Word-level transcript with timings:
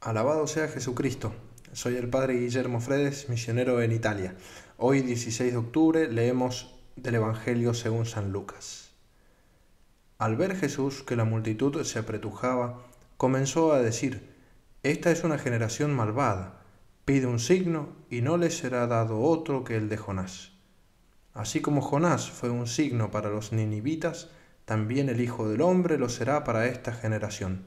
Alabado 0.00 0.46
sea 0.46 0.68
Jesucristo. 0.68 1.32
Soy 1.72 1.96
el 1.96 2.08
Padre 2.08 2.34
Guillermo 2.34 2.80
Fredes, 2.80 3.28
misionero 3.28 3.82
en 3.82 3.90
Italia. 3.90 4.36
Hoy, 4.76 5.02
16 5.02 5.50
de 5.50 5.58
octubre, 5.58 6.08
leemos 6.08 6.72
del 6.94 7.16
Evangelio 7.16 7.74
según 7.74 8.06
San 8.06 8.30
Lucas. 8.30 8.92
Al 10.18 10.36
ver 10.36 10.54
Jesús 10.54 11.02
que 11.02 11.16
la 11.16 11.24
multitud 11.24 11.82
se 11.82 11.98
apretujaba, 11.98 12.86
comenzó 13.16 13.72
a 13.72 13.82
decir, 13.82 14.36
Esta 14.84 15.10
es 15.10 15.24
una 15.24 15.36
generación 15.36 15.92
malvada, 15.92 16.62
pide 17.04 17.26
un 17.26 17.40
signo 17.40 17.88
y 18.08 18.20
no 18.20 18.36
le 18.36 18.50
será 18.50 18.86
dado 18.86 19.20
otro 19.20 19.64
que 19.64 19.74
el 19.74 19.88
de 19.88 19.96
Jonás. 19.96 20.52
Así 21.34 21.60
como 21.60 21.82
Jonás 21.82 22.30
fue 22.30 22.50
un 22.50 22.68
signo 22.68 23.10
para 23.10 23.30
los 23.30 23.52
ninivitas, 23.52 24.30
también 24.64 25.08
el 25.08 25.20
Hijo 25.20 25.48
del 25.48 25.60
Hombre 25.60 25.98
lo 25.98 26.08
será 26.08 26.44
para 26.44 26.66
esta 26.66 26.92
generación. 26.92 27.66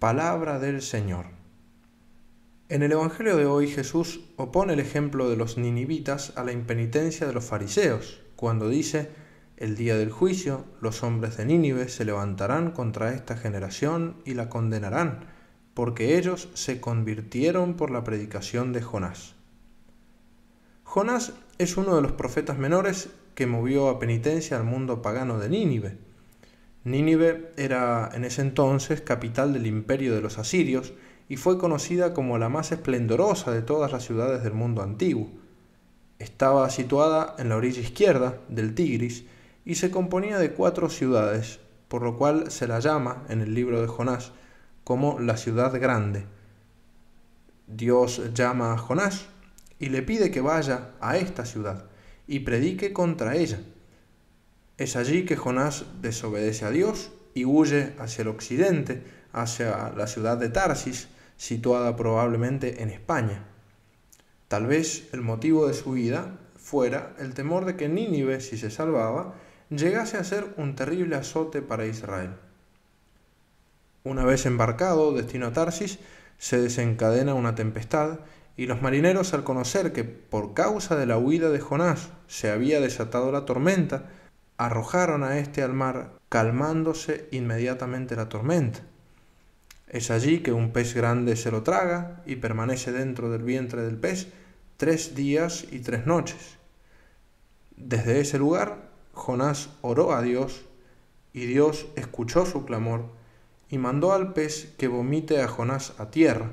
Palabra 0.00 0.58
del 0.58 0.80
Señor. 0.80 1.26
En 2.70 2.82
el 2.82 2.92
Evangelio 2.92 3.36
de 3.36 3.44
hoy 3.44 3.68
Jesús 3.68 4.22
opone 4.36 4.72
el 4.72 4.80
ejemplo 4.80 5.28
de 5.28 5.36
los 5.36 5.58
ninivitas 5.58 6.32
a 6.36 6.44
la 6.44 6.52
impenitencia 6.52 7.26
de 7.26 7.34
los 7.34 7.44
fariseos, 7.44 8.22
cuando 8.34 8.70
dice, 8.70 9.10
el 9.58 9.76
día 9.76 9.98
del 9.98 10.10
juicio 10.10 10.64
los 10.80 11.02
hombres 11.02 11.36
de 11.36 11.44
Nínive 11.44 11.90
se 11.90 12.06
levantarán 12.06 12.70
contra 12.70 13.12
esta 13.12 13.36
generación 13.36 14.16
y 14.24 14.32
la 14.32 14.48
condenarán, 14.48 15.26
porque 15.74 16.16
ellos 16.16 16.48
se 16.54 16.80
convirtieron 16.80 17.74
por 17.74 17.90
la 17.90 18.02
predicación 18.02 18.72
de 18.72 18.80
Jonás. 18.80 19.34
Jonás 20.82 21.34
es 21.58 21.76
uno 21.76 21.94
de 21.94 22.00
los 22.00 22.12
profetas 22.12 22.56
menores 22.56 23.10
que 23.34 23.46
movió 23.46 23.90
a 23.90 23.98
penitencia 23.98 24.56
al 24.56 24.64
mundo 24.64 25.02
pagano 25.02 25.38
de 25.38 25.50
Nínive 25.50 26.09
Nínive 26.82 27.52
era 27.58 28.10
en 28.14 28.24
ese 28.24 28.40
entonces 28.40 29.02
capital 29.02 29.52
del 29.52 29.66
imperio 29.66 30.14
de 30.14 30.22
los 30.22 30.38
asirios 30.38 30.94
y 31.28 31.36
fue 31.36 31.58
conocida 31.58 32.14
como 32.14 32.38
la 32.38 32.48
más 32.48 32.72
esplendorosa 32.72 33.52
de 33.52 33.60
todas 33.60 33.92
las 33.92 34.04
ciudades 34.04 34.42
del 34.42 34.54
mundo 34.54 34.82
antiguo. 34.82 35.28
Estaba 36.18 36.70
situada 36.70 37.34
en 37.38 37.50
la 37.50 37.56
orilla 37.56 37.80
izquierda 37.80 38.40
del 38.48 38.74
Tigris 38.74 39.26
y 39.66 39.74
se 39.74 39.90
componía 39.90 40.38
de 40.38 40.52
cuatro 40.52 40.88
ciudades, 40.88 41.60
por 41.88 42.02
lo 42.02 42.16
cual 42.16 42.50
se 42.50 42.66
la 42.66 42.80
llama 42.80 43.24
en 43.28 43.42
el 43.42 43.54
libro 43.54 43.82
de 43.82 43.86
Jonás 43.86 44.32
como 44.82 45.20
la 45.20 45.36
ciudad 45.36 45.78
grande. 45.78 46.24
Dios 47.66 48.32
llama 48.32 48.72
a 48.72 48.78
Jonás 48.78 49.26
y 49.78 49.90
le 49.90 50.02
pide 50.02 50.30
que 50.30 50.40
vaya 50.40 50.92
a 51.00 51.18
esta 51.18 51.44
ciudad 51.44 51.84
y 52.26 52.40
predique 52.40 52.94
contra 52.94 53.36
ella 53.36 53.60
es 54.80 54.96
allí 54.96 55.26
que 55.26 55.36
Jonás 55.36 55.84
desobedece 56.00 56.64
a 56.64 56.70
Dios 56.70 57.10
y 57.34 57.44
huye 57.44 57.92
hacia 57.98 58.22
el 58.22 58.28
occidente, 58.28 59.02
hacia 59.30 59.90
la 59.94 60.06
ciudad 60.06 60.38
de 60.38 60.48
Tarsis, 60.48 61.08
situada 61.36 61.96
probablemente 61.96 62.82
en 62.82 62.88
España. 62.88 63.44
Tal 64.48 64.66
vez 64.66 65.10
el 65.12 65.20
motivo 65.20 65.68
de 65.68 65.74
su 65.74 65.90
huida 65.90 66.38
fuera 66.56 67.14
el 67.18 67.34
temor 67.34 67.66
de 67.66 67.76
que 67.76 67.90
Nínive, 67.90 68.40
si 68.40 68.56
se 68.56 68.70
salvaba, 68.70 69.34
llegase 69.68 70.16
a 70.16 70.24
ser 70.24 70.54
un 70.56 70.74
terrible 70.74 71.14
azote 71.14 71.60
para 71.60 71.84
Israel. 71.84 72.30
Una 74.02 74.24
vez 74.24 74.46
embarcado, 74.46 75.12
destino 75.12 75.48
a 75.48 75.52
Tarsis, 75.52 75.98
se 76.38 76.58
desencadena 76.58 77.34
una 77.34 77.54
tempestad 77.54 78.20
y 78.56 78.64
los 78.64 78.80
marineros 78.80 79.34
al 79.34 79.44
conocer 79.44 79.92
que 79.92 80.04
por 80.04 80.54
causa 80.54 80.96
de 80.96 81.04
la 81.04 81.18
huida 81.18 81.50
de 81.50 81.60
Jonás 81.60 82.08
se 82.28 82.50
había 82.50 82.80
desatado 82.80 83.30
la 83.30 83.44
tormenta, 83.44 84.08
arrojaron 84.60 85.24
a 85.24 85.38
éste 85.38 85.62
al 85.62 85.72
mar, 85.72 86.18
calmándose 86.28 87.28
inmediatamente 87.30 88.14
la 88.14 88.28
tormenta. 88.28 88.80
Es 89.88 90.10
allí 90.10 90.40
que 90.40 90.52
un 90.52 90.70
pez 90.70 90.94
grande 90.94 91.34
se 91.36 91.50
lo 91.50 91.62
traga 91.62 92.22
y 92.26 92.36
permanece 92.36 92.92
dentro 92.92 93.30
del 93.30 93.42
vientre 93.42 93.80
del 93.80 93.96
pez 93.96 94.28
tres 94.76 95.14
días 95.14 95.64
y 95.70 95.78
tres 95.78 96.04
noches. 96.04 96.58
Desde 97.74 98.20
ese 98.20 98.38
lugar, 98.38 98.90
Jonás 99.14 99.70
oró 99.80 100.12
a 100.12 100.20
Dios 100.20 100.66
y 101.32 101.46
Dios 101.46 101.86
escuchó 101.96 102.44
su 102.44 102.66
clamor 102.66 103.06
y 103.70 103.78
mandó 103.78 104.12
al 104.12 104.34
pez 104.34 104.74
que 104.76 104.88
vomite 104.88 105.40
a 105.40 105.48
Jonás 105.48 105.94
a 105.96 106.10
tierra. 106.10 106.50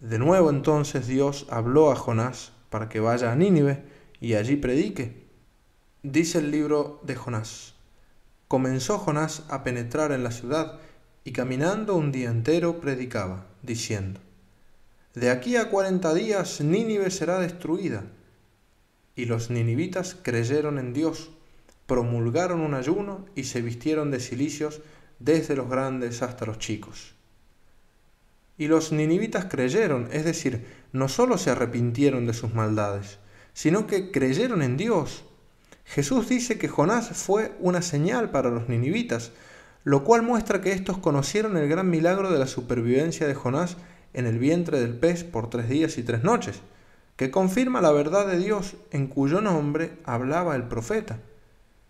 De 0.00 0.18
nuevo 0.18 0.48
entonces 0.48 1.08
Dios 1.08 1.46
habló 1.50 1.90
a 1.90 1.96
Jonás 1.96 2.52
para 2.70 2.88
que 2.88 3.00
vaya 3.00 3.32
a 3.32 3.36
Nínive 3.36 3.82
y 4.18 4.32
allí 4.32 4.56
predique 4.56 5.27
Dice 6.04 6.38
el 6.38 6.52
libro 6.52 7.00
de 7.02 7.16
Jonás. 7.16 7.74
Comenzó 8.46 8.98
Jonás 8.98 9.42
a 9.48 9.64
penetrar 9.64 10.12
en 10.12 10.22
la 10.22 10.30
ciudad 10.30 10.78
y 11.24 11.32
caminando 11.32 11.96
un 11.96 12.12
día 12.12 12.30
entero 12.30 12.78
predicaba, 12.80 13.46
diciendo, 13.64 14.20
De 15.14 15.28
aquí 15.30 15.56
a 15.56 15.70
cuarenta 15.70 16.14
días 16.14 16.60
Nínive 16.60 17.10
será 17.10 17.40
destruida. 17.40 18.04
Y 19.16 19.24
los 19.24 19.50
ninivitas 19.50 20.16
creyeron 20.22 20.78
en 20.78 20.92
Dios, 20.92 21.30
promulgaron 21.86 22.60
un 22.60 22.74
ayuno 22.74 23.26
y 23.34 23.42
se 23.42 23.60
vistieron 23.60 24.12
de 24.12 24.20
cilicios 24.20 24.80
desde 25.18 25.56
los 25.56 25.68
grandes 25.68 26.22
hasta 26.22 26.46
los 26.46 26.60
chicos. 26.60 27.16
Y 28.56 28.68
los 28.68 28.92
ninivitas 28.92 29.46
creyeron, 29.46 30.08
es 30.12 30.24
decir, 30.24 30.64
no 30.92 31.08
sólo 31.08 31.38
se 31.38 31.50
arrepintieron 31.50 32.24
de 32.24 32.34
sus 32.34 32.54
maldades, 32.54 33.18
sino 33.52 33.88
que 33.88 34.12
creyeron 34.12 34.62
en 34.62 34.76
Dios 34.76 35.24
Jesús 35.88 36.28
dice 36.28 36.58
que 36.58 36.68
Jonás 36.68 37.08
fue 37.08 37.52
una 37.60 37.80
señal 37.80 38.30
para 38.30 38.50
los 38.50 38.68
ninivitas, 38.68 39.32
lo 39.84 40.04
cual 40.04 40.20
muestra 40.22 40.60
que 40.60 40.72
estos 40.72 40.98
conocieron 40.98 41.56
el 41.56 41.66
gran 41.66 41.88
milagro 41.88 42.30
de 42.30 42.38
la 42.38 42.46
supervivencia 42.46 43.26
de 43.26 43.34
Jonás 43.34 43.78
en 44.12 44.26
el 44.26 44.38
vientre 44.38 44.80
del 44.80 44.98
pez 44.98 45.24
por 45.24 45.48
tres 45.48 45.66
días 45.70 45.96
y 45.96 46.02
tres 46.02 46.22
noches, 46.22 46.60
que 47.16 47.30
confirma 47.30 47.80
la 47.80 47.90
verdad 47.90 48.26
de 48.26 48.38
Dios 48.38 48.76
en 48.90 49.06
cuyo 49.06 49.40
nombre 49.40 49.92
hablaba 50.04 50.54
el 50.56 50.64
profeta. 50.64 51.20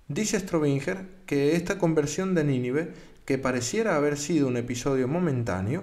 Dice 0.06 0.38
Strobinger 0.38 1.04
que 1.26 1.56
esta 1.56 1.76
conversión 1.76 2.37
de 2.37 2.44
Nínive, 2.44 2.94
que 3.25 3.37
pareciera 3.37 3.97
haber 3.97 4.16
sido 4.16 4.47
un 4.47 4.56
episodio 4.56 5.08
momentáneo, 5.08 5.82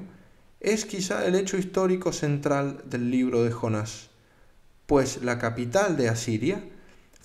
es 0.62 0.86
quizá 0.86 1.26
el 1.26 1.36
hecho 1.36 1.58
histórico 1.58 2.14
central 2.14 2.82
del 2.86 3.12
libro 3.12 3.44
de 3.44 3.52
Jonás, 3.52 4.10
pues 4.86 5.22
la 5.22 5.38
capital 5.38 5.98
de 5.98 6.08
Asiria, 6.08 6.64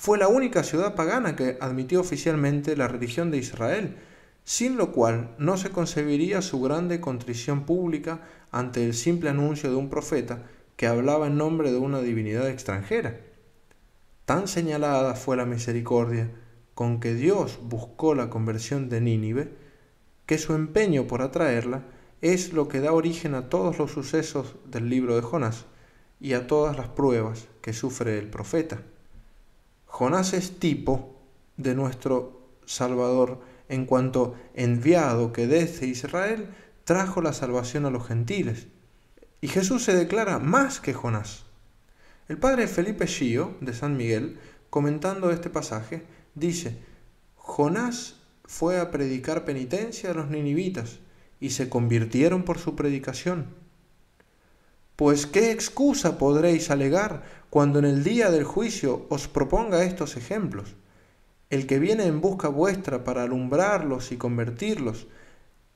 fue 0.01 0.17
la 0.17 0.29
única 0.29 0.63
ciudad 0.63 0.95
pagana 0.95 1.37
que 1.37 1.59
admitió 1.61 2.01
oficialmente 2.01 2.75
la 2.75 2.89
religión 2.89 3.31
de 3.31 3.37
Israel, 3.37 3.99
sin 4.45 4.79
lo 4.79 4.93
cual 4.93 5.35
no 5.37 5.59
se 5.59 5.69
concebiría 5.69 6.41
su 6.41 6.59
grande 6.63 7.03
contrición 7.03 7.67
pública 7.67 8.23
ante 8.51 8.83
el 8.87 8.95
simple 8.95 9.29
anuncio 9.29 9.69
de 9.69 9.77
un 9.77 9.91
profeta 9.91 10.45
que 10.77 10.87
hablaba 10.87 11.27
en 11.27 11.37
nombre 11.37 11.71
de 11.71 11.77
una 11.77 12.01
divinidad 12.01 12.49
extranjera. 12.49 13.21
Tan 14.25 14.49
señalada 14.49 15.17
fue 15.17 15.37
la 15.37 15.45
misericordia 15.45 16.31
con 16.73 16.99
que 16.99 17.13
Dios 17.13 17.59
buscó 17.63 18.15
la 18.15 18.31
conversión 18.31 18.89
de 18.89 19.03
Nínive, 19.03 19.53
que 20.25 20.39
su 20.39 20.55
empeño 20.55 21.07
por 21.07 21.21
atraerla 21.21 21.83
es 22.23 22.55
lo 22.55 22.69
que 22.69 22.81
da 22.81 22.95
origen 22.95 23.35
a 23.35 23.51
todos 23.51 23.79
los 23.79 23.91
sucesos 23.91 24.57
del 24.65 24.89
libro 24.89 25.15
de 25.15 25.21
Jonás 25.21 25.67
y 26.19 26.33
a 26.33 26.47
todas 26.47 26.79
las 26.79 26.89
pruebas 26.89 27.49
que 27.61 27.75
sufre 27.75 28.19
el 28.19 28.31
profeta. 28.31 28.81
Jonás 29.91 30.33
es 30.35 30.59
tipo 30.59 31.21
de 31.57 31.75
nuestro 31.75 32.49
Salvador 32.65 33.41
en 33.69 33.87
cuanto 33.87 34.37
enviado 34.55 35.33
que 35.33 35.47
desde 35.47 35.87
Israel 35.87 36.49
trajo 36.85 37.21
la 37.21 37.33
salvación 37.33 37.85
a 37.85 37.91
los 37.91 38.07
gentiles. 38.07 38.69
Y 39.41 39.49
Jesús 39.49 39.85
se 39.85 39.95
declara 39.95 40.39
más 40.39 40.81
que 40.81 40.95
Jonás. 40.95 41.45
El 42.29 42.39
padre 42.39 42.69
Felipe 42.69 43.09
Gio, 43.09 43.57
de 43.61 43.75
San 43.75 43.97
Miguel, 43.97 44.39
comentando 44.71 45.33
este 45.33 45.51
pasaje, 45.51 46.05
dice, 46.35 46.79
Jonás 47.35 48.21
fue 48.45 48.79
a 48.79 48.93
predicar 48.93 49.45
penitencia 49.45 50.13
a 50.13 50.15
los 50.15 50.31
ninivitas 50.31 51.01
y 51.41 51.51
se 51.51 51.69
convirtieron 51.69 52.45
por 52.45 52.59
su 52.59 52.77
predicación. 52.77 53.47
Pues 54.95 55.27
qué 55.27 55.51
excusa 55.51 56.17
podréis 56.17 56.71
alegar 56.71 57.40
cuando 57.51 57.81
en 57.81 57.85
el 57.85 58.05
día 58.05 58.31
del 58.31 58.45
juicio 58.45 59.07
os 59.11 59.27
proponga 59.27 59.83
estos 59.83 60.17
ejemplos. 60.17 60.77
El 61.51 61.67
que 61.67 61.81
viene 61.81 62.05
en 62.05 62.21
busca 62.21 62.49
vuestra 62.49 63.03
para 63.03 63.25
alumbrarlos 63.25 64.13
y 64.13 64.17
convertirlos, 64.17 65.09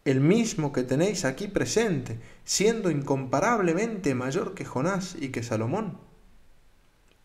el 0.04 0.20
mismo 0.20 0.72
que 0.72 0.84
tenéis 0.84 1.24
aquí 1.24 1.48
presente, 1.48 2.20
siendo 2.44 2.90
incomparablemente 2.90 4.14
mayor 4.14 4.54
que 4.54 4.64
Jonás 4.64 5.16
y 5.18 5.30
que 5.30 5.42
Salomón. 5.42 5.98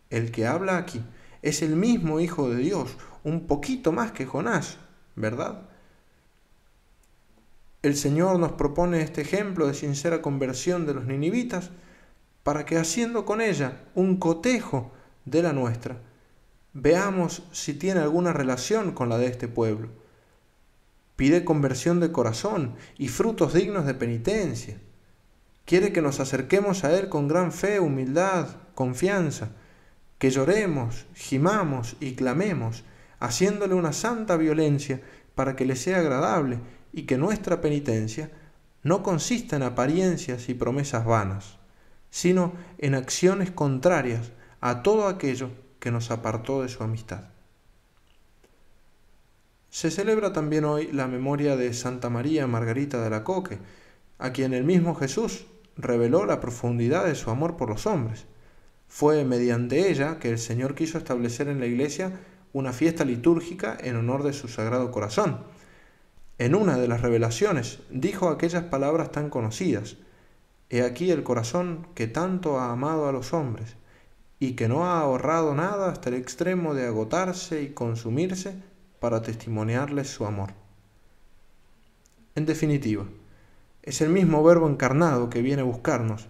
El 0.09 0.31
que 0.31 0.47
habla 0.47 0.77
aquí 0.77 1.03
es 1.43 1.61
el 1.61 1.75
mismo 1.75 2.19
Hijo 2.19 2.49
de 2.49 2.57
Dios, 2.57 2.97
un 3.23 3.45
poquito 3.45 3.91
más 3.91 4.11
que 4.13 4.25
Jonás, 4.25 4.77
¿verdad? 5.15 5.69
El 7.83 7.95
Señor 7.95 8.39
nos 8.39 8.53
propone 8.53 9.01
este 9.01 9.21
ejemplo 9.21 9.67
de 9.67 9.73
sincera 9.75 10.23
conversión 10.23 10.87
de 10.87 10.95
los 10.95 11.05
ninivitas 11.05 11.69
para 12.49 12.65
que 12.65 12.79
haciendo 12.79 13.25
con 13.25 13.41
ella 13.41 13.83
un 13.93 14.17
cotejo 14.17 14.91
de 15.23 15.43
la 15.43 15.53
nuestra, 15.53 16.01
veamos 16.73 17.43
si 17.51 17.75
tiene 17.75 17.99
alguna 17.99 18.33
relación 18.33 18.91
con 18.91 19.07
la 19.07 19.19
de 19.19 19.27
este 19.27 19.47
pueblo 19.47 19.89
pide 21.15 21.43
conversión 21.43 21.99
de 21.99 22.11
corazón 22.11 22.73
y 22.97 23.09
frutos 23.09 23.53
dignos 23.53 23.85
de 23.85 23.93
penitencia. 23.93 24.79
Quiere 25.65 25.91
que 25.91 26.01
nos 26.01 26.19
acerquemos 26.19 26.83
a 26.83 26.97
Él 26.97 27.07
con 27.09 27.27
gran 27.27 27.51
fe, 27.51 27.79
humildad, 27.79 28.47
confianza, 28.73 29.49
que 30.17 30.31
lloremos, 30.31 31.05
gimamos 31.13 31.97
y 31.99 32.15
clamemos, 32.15 32.83
haciéndole 33.19 33.75
una 33.75 33.93
santa 33.93 34.37
violencia 34.37 35.01
para 35.35 35.55
que 35.55 35.65
le 35.65 35.75
sea 35.75 35.99
agradable 35.99 36.57
y 36.93 37.03
que 37.03 37.19
nuestra 37.19 37.61
penitencia 37.61 38.31
no 38.81 39.03
consista 39.03 39.57
en 39.57 39.61
apariencias 39.63 40.49
y 40.49 40.55
promesas 40.55 41.05
vanas, 41.05 41.58
sino 42.09 42.53
en 42.77 42.95
acciones 42.95 43.51
contrarias 43.51 44.31
a 44.61 44.83
todo 44.83 45.07
aquello 45.07 45.51
que 45.79 45.91
nos 45.91 46.11
apartó 46.11 46.61
de 46.61 46.69
su 46.69 46.83
amistad. 46.83 47.29
Se 49.69 49.91
celebra 49.91 50.33
también 50.33 50.65
hoy 50.65 50.91
la 50.91 51.07
memoria 51.07 51.55
de 51.55 51.73
Santa 51.73 52.09
María 52.09 52.47
Margarita 52.47 53.01
de 53.03 53.09
la 53.09 53.23
Coque, 53.23 53.59
a 54.17 54.33
quien 54.33 54.53
el 54.53 54.63
mismo 54.63 54.95
Jesús 54.95 55.45
reveló 55.77 56.25
la 56.25 56.39
profundidad 56.41 57.05
de 57.05 57.15
su 57.15 57.29
amor 57.29 57.55
por 57.55 57.69
los 57.69 57.85
hombres. 57.85 58.25
Fue 58.87 59.23
mediante 59.23 59.89
ella 59.91 60.17
que 60.19 60.31
el 60.31 60.39
Señor 60.39 60.73
quiso 60.73 60.97
establecer 60.97 61.47
en 61.47 61.59
la 61.59 61.67
iglesia 61.67 62.19
una 62.51 62.73
fiesta 62.73 63.05
litúrgica 63.05 63.77
en 63.79 63.95
honor 63.95 64.23
de 64.23 64.33
su 64.33 64.47
sagrado 64.47 64.91
corazón. 64.91 65.43
En 66.39 66.55
una 66.55 66.77
de 66.77 66.87
las 66.87 67.01
revelaciones 67.01 67.79
dijo 67.91 68.29
aquellas 68.29 68.63
palabras 68.63 69.11
tan 69.11 69.29
conocidas, 69.29 69.97
He 70.69 70.83
aquí 70.83 71.11
el 71.11 71.23
corazón 71.23 71.87
que 71.95 72.07
tanto 72.07 72.59
ha 72.59 72.71
amado 72.71 73.07
a 73.07 73.11
los 73.11 73.33
hombres, 73.33 73.75
y 74.39 74.53
que 74.53 74.67
no 74.67 74.85
ha 74.85 75.01
ahorrado 75.01 75.53
nada 75.53 75.91
hasta 75.91 76.09
el 76.09 76.15
extremo 76.15 76.73
de 76.73 76.87
agotarse 76.87 77.61
y 77.61 77.69
consumirse 77.69 78.55
para 78.99 79.21
testimoniarles 79.21 80.07
su 80.09 80.25
amor. 80.25 80.53
En 82.35 82.45
definitiva, 82.45 83.05
es 83.83 84.01
el 84.01 84.09
mismo 84.09 84.43
Verbo 84.43 84.69
encarnado 84.69 85.29
que 85.29 85.41
viene 85.41 85.61
a 85.61 85.65
buscarnos 85.65 86.27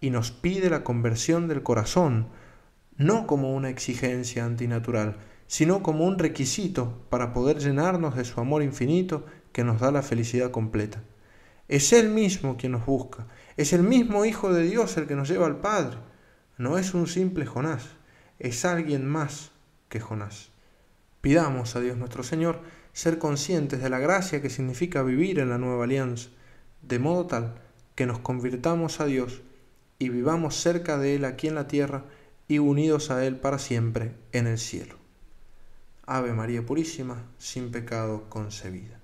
y 0.00 0.10
nos 0.10 0.30
pide 0.30 0.70
la 0.70 0.84
conversión 0.84 1.48
del 1.48 1.62
corazón, 1.62 2.28
no 2.96 3.26
como 3.26 3.54
una 3.54 3.68
exigencia 3.68 4.44
antinatural, 4.44 5.16
sino 5.46 5.82
como 5.82 6.06
un 6.06 6.18
requisito 6.18 7.02
para 7.10 7.32
poder 7.32 7.58
llenarnos 7.58 8.16
de 8.16 8.24
su 8.24 8.40
amor 8.40 8.62
infinito 8.62 9.26
que 9.52 9.64
nos 9.64 9.80
da 9.80 9.90
la 9.90 10.02
felicidad 10.02 10.50
completa. 10.50 11.02
Es 11.68 11.92
Él 11.92 12.08
mismo 12.08 12.56
quien 12.56 12.72
nos 12.72 12.86
busca, 12.86 13.26
es 13.60 13.74
el 13.74 13.82
mismo 13.82 14.24
Hijo 14.24 14.54
de 14.54 14.62
Dios 14.62 14.96
el 14.96 15.06
que 15.06 15.14
nos 15.14 15.28
lleva 15.28 15.44
al 15.44 15.60
Padre. 15.60 15.98
No 16.56 16.78
es 16.78 16.94
un 16.94 17.06
simple 17.06 17.44
Jonás, 17.44 17.90
es 18.38 18.64
alguien 18.64 19.06
más 19.06 19.50
que 19.90 20.00
Jonás. 20.00 20.48
Pidamos 21.20 21.76
a 21.76 21.80
Dios 21.80 21.98
nuestro 21.98 22.22
Señor 22.22 22.62
ser 22.94 23.18
conscientes 23.18 23.82
de 23.82 23.90
la 23.90 23.98
gracia 23.98 24.40
que 24.40 24.48
significa 24.48 25.02
vivir 25.02 25.40
en 25.40 25.50
la 25.50 25.58
nueva 25.58 25.84
alianza, 25.84 26.30
de 26.80 26.98
modo 26.98 27.26
tal 27.26 27.54
que 27.96 28.06
nos 28.06 28.20
convirtamos 28.20 28.98
a 28.98 29.04
Dios 29.04 29.42
y 29.98 30.08
vivamos 30.08 30.56
cerca 30.56 30.96
de 30.96 31.16
Él 31.16 31.26
aquí 31.26 31.46
en 31.46 31.56
la 31.56 31.68
tierra 31.68 32.06
y 32.48 32.60
unidos 32.60 33.10
a 33.10 33.26
Él 33.26 33.36
para 33.36 33.58
siempre 33.58 34.14
en 34.32 34.46
el 34.46 34.56
cielo. 34.56 34.94
Ave 36.06 36.32
María 36.32 36.64
Purísima, 36.64 37.26
sin 37.36 37.70
pecado 37.70 38.24
concebida. 38.30 38.99